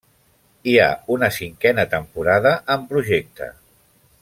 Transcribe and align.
Hi 0.71 0.73
ha 0.79 0.87
una 1.17 1.29
cinquena 1.35 1.85
temporada 1.93 2.55
en 2.77 2.89
projecte. 2.95 3.53